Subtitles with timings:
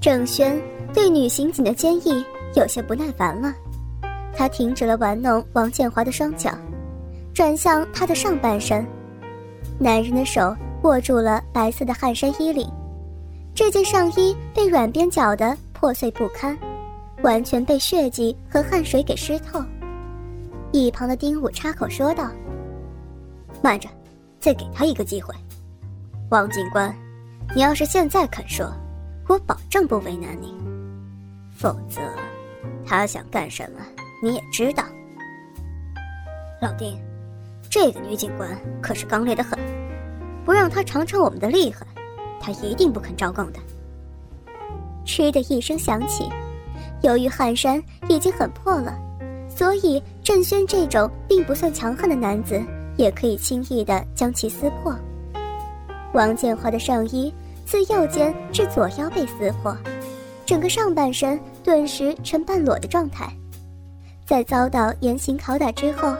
[0.00, 0.58] 郑轩
[0.94, 3.54] 对女刑警的坚毅有些不耐烦了，
[4.32, 6.50] 他停止了玩弄王建华的双脚，
[7.34, 8.84] 转向他的上半身。
[9.78, 12.66] 男人的手握住了白色的汗衫衣领，
[13.54, 16.56] 这件上衣被软边绞得破碎不堪，
[17.22, 19.62] 完全被血迹和汗水给湿透。
[20.72, 22.30] 一旁的丁武插口说道
[23.62, 23.86] ：“慢着，
[24.40, 25.34] 再给他一个机会。
[26.30, 26.94] 王警官，
[27.54, 28.72] 你要是现在肯说，
[29.28, 30.48] 我保证不为难你；
[31.56, 32.00] 否则，
[32.84, 33.80] 他想干什么
[34.22, 34.84] 你也知道。
[36.60, 36.98] 老丁，
[37.70, 38.50] 这个女警官
[38.82, 39.58] 可是刚烈的很，
[40.44, 41.86] 不让她尝尝我们的厉害，
[42.40, 43.60] 她一定不肯招供的。”
[45.06, 46.28] 嗤的一声响起，
[47.02, 48.98] 由于汗衫已经很破了。
[49.48, 52.62] 所以，郑轩这种并不算强悍的男子，
[52.96, 54.94] 也可以轻易的将其撕破。
[56.12, 57.32] 王建华的上衣
[57.70, 59.76] 自右肩至左腰被撕破，
[60.44, 63.32] 整个上半身顿时呈半裸的状态。
[64.26, 66.12] 在遭到严刑拷打之后，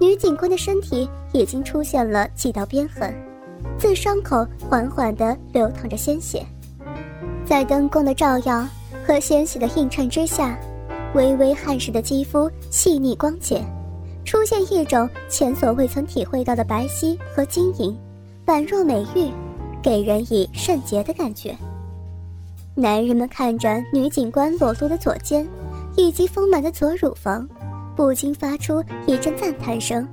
[0.00, 3.12] 女警官的身体已经出现了几道鞭痕，
[3.76, 6.46] 自伤口缓缓地流淌着鲜血。
[7.44, 8.64] 在灯光的照耀
[9.04, 10.56] 和鲜血的映衬之下。
[11.14, 13.64] 微微汗湿的肌肤细腻光洁，
[14.24, 17.96] 出现一种前所未曾体会到的白皙和晶莹，
[18.46, 19.30] 宛若美玉，
[19.84, 21.54] 给人以圣洁的感觉。
[22.74, 25.46] 男人们看着女警官裸露的左肩，
[25.94, 27.46] 以及丰满的左乳房，
[27.94, 30.08] 不禁发出一阵赞叹声。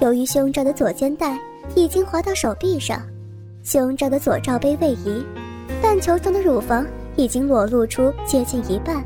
[0.00, 1.38] 由于胸罩的左肩带
[1.76, 3.00] 已经滑到手臂上，
[3.62, 5.24] 胸罩的左罩杯位移，
[5.80, 9.04] 半球状的乳房已经裸露出接近一半。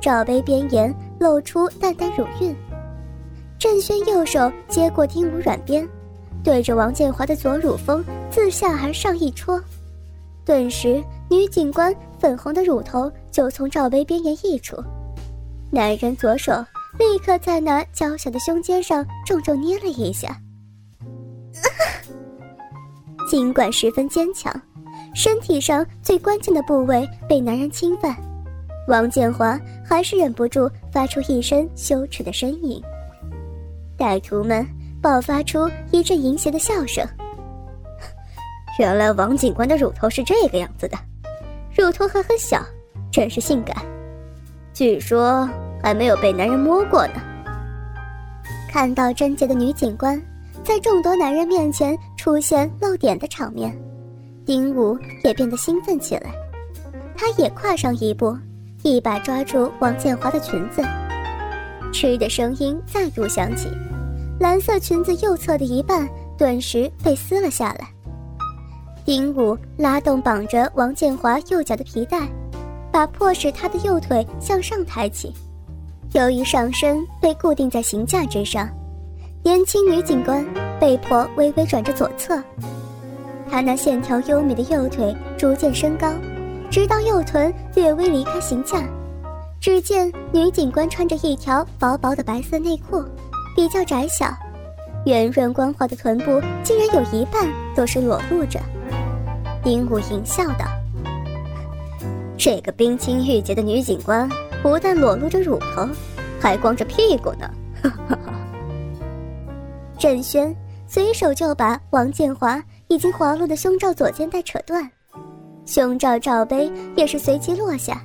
[0.00, 2.56] 罩杯边沿露出淡淡乳晕，
[3.58, 5.86] 郑轩右手接过丁武软鞭，
[6.44, 9.58] 对着王建华的左乳峰自下而上一戳，
[10.44, 14.76] 顿时女警官粉红的乳头就从罩杯边沿溢出，
[15.72, 16.52] 男人左手
[16.98, 20.38] 立刻在那娇小的胸尖上重重捏了一下。
[23.26, 24.54] 尽管十分坚强，
[25.14, 28.14] 身体上最关键的部位被男人侵犯。
[28.86, 32.82] 王建华还是忍不住发出一声羞耻的呻吟，
[33.96, 34.64] 歹徒们
[35.04, 37.06] 爆发出一阵淫邪的笑声。
[38.80, 40.96] 原来王警官的乳头是这个样子的，
[41.76, 42.64] 乳头还很小，
[43.12, 43.76] 真是性感。
[44.72, 45.46] 据说
[45.82, 47.20] 还没有被男人摸过呢。
[48.72, 50.18] 看到贞洁的女警官
[50.64, 53.78] 在众多男人面前出现露点的场面，
[54.46, 56.32] 丁武也变得兴奋起来，
[57.14, 58.34] 他也跨上一步。
[58.82, 60.82] 一把抓住王建华的裙子，
[61.92, 63.68] 嗤的声音再度响起，
[64.40, 67.88] 蓝色裙子右侧的一半顿时被撕了下来。
[69.04, 72.26] 丁武拉动绑着王建华右脚的皮带，
[72.90, 75.32] 把迫使他的右腿向上抬起。
[76.12, 78.68] 由于上身被固定在行架之上，
[79.42, 80.44] 年轻女警官
[80.80, 82.42] 被迫微微转着左侧，
[83.50, 86.12] 她那线条优美的右腿逐渐升高。
[86.70, 88.82] 直到右臀略微离开行架，
[89.60, 93.04] 只见女警官穿着一条薄薄的白色内裤，
[93.54, 94.26] 比较窄小，
[95.06, 98.60] 圆润光滑的臀部竟然有一半都是裸露着。
[99.62, 100.66] 丁武淫笑道
[102.36, 104.28] ：“这个冰清玉洁的女警官，
[104.62, 105.88] 不但裸露着乳头，
[106.40, 107.48] 还光着屁股呢。”
[107.82, 108.32] 哈哈哈。
[109.98, 110.54] 郑轩
[110.86, 114.90] 随手就把王建华已经滑落的胸罩左肩带扯断。
[115.64, 118.02] 胸罩罩杯也是随即落下，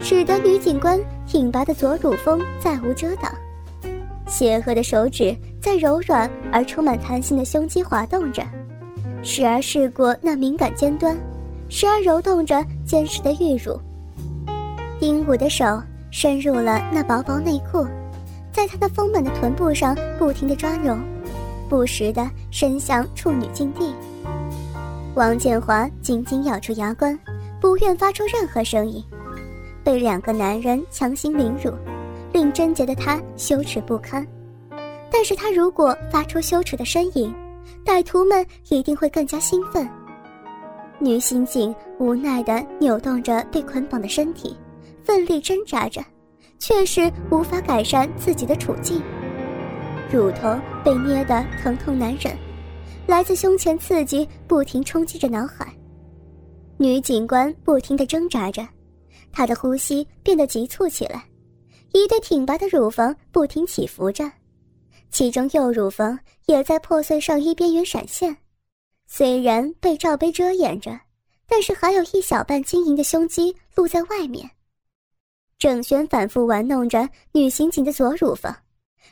[0.00, 3.32] 使得女警官挺拔的左乳峰再无遮挡。
[4.28, 8.42] 邪恶的手指在柔软而充满弹性的胸肌滑动着，
[9.22, 11.16] 时而试过那敏感尖端，
[11.68, 13.80] 时而揉动着坚实的玉乳。
[15.00, 17.86] 丁武的手伸入了那薄薄内裤，
[18.52, 20.96] 在他那丰满的臀部上不停地抓揉，
[21.68, 23.92] 不时地伸向处女禁地。
[25.14, 27.18] 王建华紧紧咬住牙关，
[27.60, 29.02] 不愿发出任何声音。
[29.82, 31.72] 被两个男人强行凌辱，
[32.38, 34.24] 令贞洁的他羞耻不堪。
[35.10, 37.34] 但是他如果发出羞耻的呻吟，
[37.84, 39.88] 歹徒们一定会更加兴奋。
[41.00, 44.56] 女刑警无奈地扭动着被捆绑的身体，
[45.02, 46.00] 奋力挣扎着，
[46.60, 49.02] 却是无法改善自己的处境。
[50.12, 52.32] 乳头被捏得疼痛难忍。
[53.04, 55.66] 来自胸前刺激不停冲击着脑海，
[56.76, 58.64] 女警官不停地挣扎着，
[59.32, 61.24] 她的呼吸变得急促起来，
[61.92, 64.30] 一对挺拔的乳房不停起伏着，
[65.10, 68.36] 其中右乳房也在破碎上衣边缘闪现，
[69.06, 71.00] 虽然被罩杯遮掩着，
[71.46, 74.50] 但是还有一小半晶莹的胸肌露在外面。
[75.58, 78.54] 郑轩反复玩弄着女刑警的左乳房，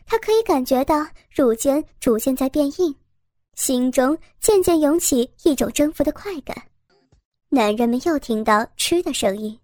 [0.05, 2.95] 他可以感觉到乳尖逐渐在变硬，
[3.55, 6.57] 心中渐渐涌起一种征服的快感。
[7.49, 9.59] 男人们又听到“吃”的声音，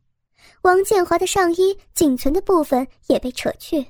[0.62, 3.86] 王建华的上衣仅存的部分也被扯去，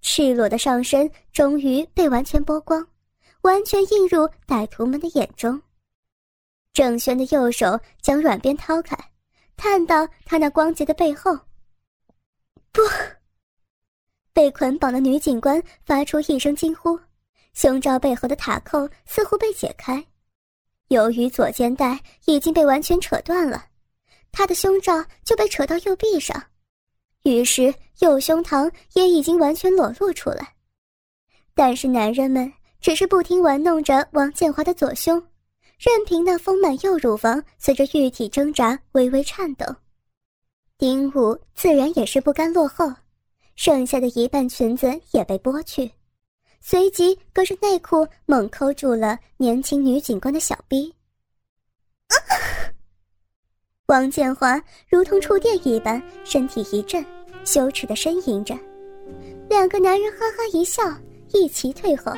[0.00, 2.86] 赤裸的上身终于被完全剥光，
[3.42, 5.60] 完全映入歹徒们的眼中。
[6.72, 8.96] 郑轩的右手将软鞭掏开，
[9.56, 11.36] 探到他那光洁的背后。
[12.70, 12.82] 不，
[14.32, 16.96] 被捆绑的女警官发出一声惊呼，
[17.54, 20.04] 胸罩背后的塔扣似乎被解开。
[20.88, 23.66] 由于左肩带已经被完全扯断了，
[24.32, 26.42] 他的胸罩就被扯到右臂上，
[27.24, 30.54] 于是右胸膛也已经完全裸露出来。
[31.54, 35.20] 但是男人们只是不停玩弄着王建华的左胸，
[35.78, 39.66] 任凭那丰满右乳房随着玉体挣扎微微颤抖。
[40.76, 42.92] 丁武自然也是不甘落后，
[43.56, 45.90] 剩下的一半裙子也被剥去。
[46.60, 50.94] 随即，隔着内裤猛抠住了年轻女警官的小臂。
[53.88, 57.02] 王建华如同触电一般，身体一震，
[57.42, 58.54] 羞耻的呻吟着。
[59.48, 60.82] 两个男人哈哈一笑，
[61.32, 62.12] 一齐退后。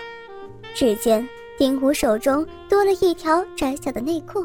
[0.75, 1.25] 只见
[1.57, 4.45] 丁武手中多了一条窄小的内裤，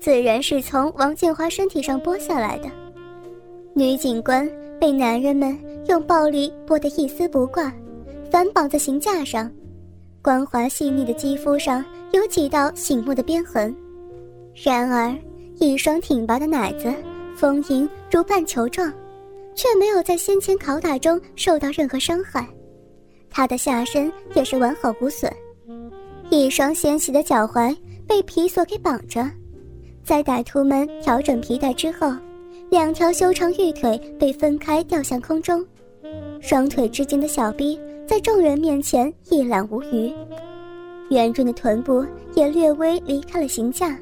[0.00, 2.68] 自然是从王建华身体上剥下来的。
[3.72, 4.50] 女警官
[4.80, 5.56] 被男人们
[5.86, 7.72] 用暴力剥得一丝不挂。
[8.32, 9.48] 反绑在刑架上，
[10.20, 13.72] 光滑细腻的肌肤上有几道醒目的鞭痕。
[14.54, 15.16] 然而，
[15.62, 16.92] 一双挺拔的奶子
[17.36, 18.92] 丰盈如半球状，
[19.54, 22.44] 却没有在先前拷打中受到任何伤害。
[23.30, 25.32] 她的下身也是完好无损。
[26.30, 27.72] 一双纤细的脚踝
[28.08, 29.24] 被皮索给绑着，
[30.02, 32.12] 在歹徒们调整皮带之后，
[32.68, 35.64] 两条修长玉腿被分开吊向空中，
[36.40, 37.78] 双腿之间的小臂。
[38.04, 40.12] 在众人面前一览无余，
[41.08, 42.04] 圆润的臀部
[42.34, 43.96] 也略微离开了形架。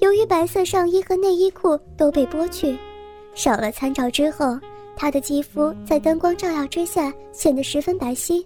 [0.00, 2.78] 由于白色上衣和内衣裤都被剥去，
[3.34, 4.58] 少了参照之后，
[4.96, 8.44] 她的肌肤在灯光照耀之下显得十分白皙，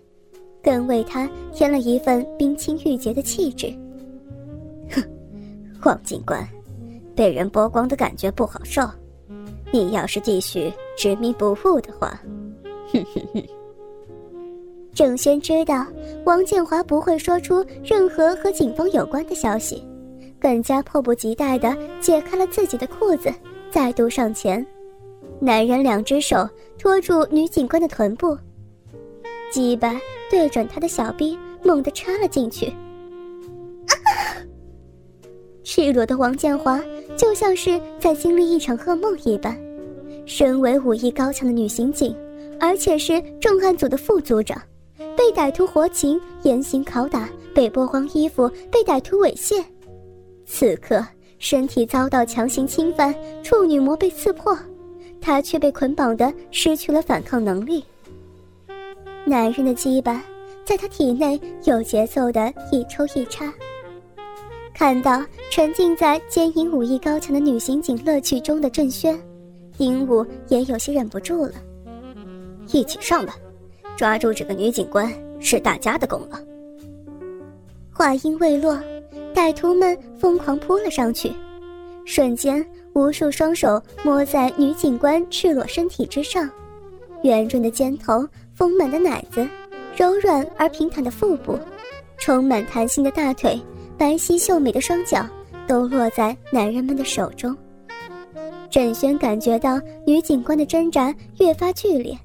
[0.62, 3.72] 更为她添了一份冰清玉洁的气质。
[4.90, 5.02] 哼，
[5.84, 6.46] 王警官，
[7.14, 8.82] 被人剥光的感觉不好受。
[9.70, 12.20] 你要是继续执迷不悟的话，
[12.93, 13.43] 哼哼哼。
[14.94, 15.87] 郑轩知道
[16.26, 19.82] 王建华不会说出任何和警方有关的消息，
[20.43, 23.33] 更加迫不及待地解开了自己的裤子，
[23.71, 24.67] 再度上前。
[25.39, 28.37] 男人两只手托住女警官的臀部，
[29.53, 29.94] 鸡巴
[30.29, 32.73] 对准她的小臂，猛地插了进去。
[35.62, 36.83] 赤裸的王建华
[37.17, 39.56] 就像是在经历一场噩梦一般。
[40.27, 42.17] 身为武艺高强的女刑警，
[42.59, 44.61] 而且是重案组的副组长。
[45.17, 49.62] 被歹徒活擒、严刑拷打、被剥光衣服、被歹徒猥亵，
[50.44, 51.05] 此刻
[51.39, 54.56] 身体遭到强行侵犯，处女膜被刺破，
[55.21, 57.85] 他却被捆绑的失去了反抗能力。
[59.25, 60.23] 男人的鸡巴
[60.65, 63.53] 在他体内有节奏的一抽一插，
[64.75, 69.19] 看到沉浸在奸淫武艺高强的女刑警乐趣中的郑轩，
[69.77, 71.55] 丁武也有些忍不住了，
[72.72, 73.34] 一起上吧。
[73.96, 76.39] 抓住这个女警官是大家的功劳。
[77.93, 78.81] 话音未落，
[79.34, 81.32] 歹徒们疯狂扑了上去，
[82.05, 86.48] 瞬间，无数双手摸在女警官赤裸身体之上，
[87.22, 89.48] 圆润的肩头，丰满的奶子，
[89.96, 91.58] 柔软而平坦的腹部，
[92.19, 93.60] 充满弹性的大腿，
[93.96, 95.27] 白皙秀美的双脚，
[95.67, 97.56] 都落在男人们的手中。
[98.70, 102.17] 郑轩感觉到女警官的挣扎越发剧烈。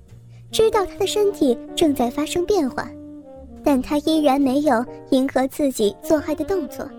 [0.49, 2.89] 知道她的身体正在发生变化，
[3.67, 6.89] 但他依然没有迎合自己做爱的动作，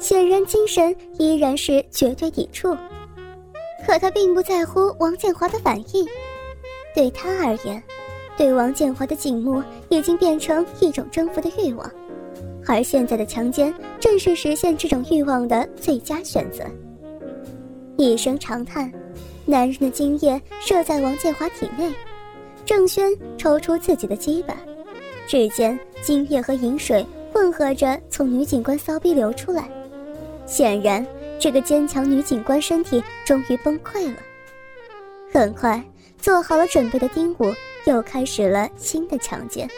[0.00, 2.76] 显然精神依然是绝对抵触。
[3.86, 6.04] 可他并不在乎王建华的反应，
[6.96, 7.80] 对他而言，
[8.36, 11.88] 对王建华的景目已经变成一种征服的欲望，
[12.66, 16.64] 而现在的强奸正是实现这种欲望的最佳选择。
[17.96, 18.92] 一声长叹，
[19.46, 21.88] 男人的精液射在王建华体内。
[22.66, 24.56] 郑轩抽出自己的鸡巴，
[25.30, 29.70] 只见精液和饮水混合着从女警官骚逼流出来。
[30.44, 31.06] 显然，
[31.38, 34.16] 这个坚强女警官身体终于崩溃了。
[35.32, 35.80] 很快，
[36.18, 39.70] 做好了准备的丁武又开始了新的强奸，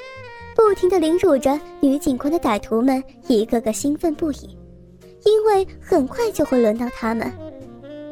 [0.56, 4.56] 不停地凌辱着女警官的歹徒们一个个兴奋不已，
[5.26, 7.30] 因为很快就会轮到他们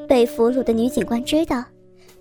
[0.06, 1.64] 被俘虏的女警官知道，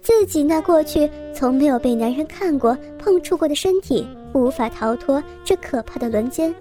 [0.02, 6.54] 自己那过去从没有被男人看过、碰触过的身体无法逃脱这可怕的轮奸，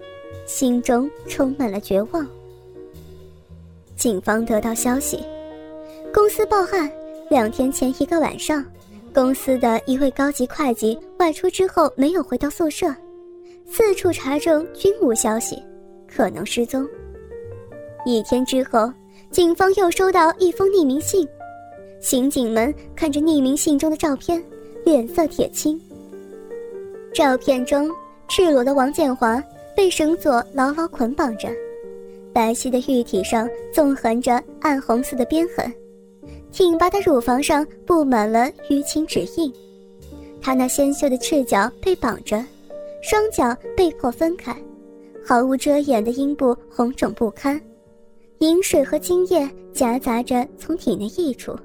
[0.46, 2.26] 心中充满了绝望。
[3.96, 5.24] 警方得到消息，
[6.12, 6.90] 公司报案，
[7.30, 8.64] 两天前一个晚上，
[9.12, 12.94] 公司的一位高级会计外出之后没有回到宿舍，
[13.66, 15.62] 四处查证均无消息，
[16.06, 16.86] 可能失踪。
[18.06, 18.90] 一天之后，
[19.30, 21.26] 警方又收到一封匿名信，
[22.00, 24.42] 刑警们看着匿名信中的照片，
[24.84, 25.78] 脸色铁青。
[27.12, 27.90] 照片中，
[28.28, 29.42] 赤裸的王建华
[29.74, 31.48] 被绳索牢牢捆绑着。
[32.32, 35.72] 白皙的玉体上纵横着暗红色的边痕，
[36.52, 39.52] 挺拔的乳房上布满了淤青指印。
[40.40, 42.44] 他那纤秀的赤脚被绑着，
[43.02, 44.54] 双脚被迫分开，
[45.24, 47.60] 毫无遮掩的阴部红肿不堪，
[48.38, 51.58] 饮水和精液夹杂着从体内溢出，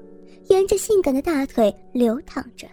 [0.48, 2.66] 沿着性感的大腿流淌着。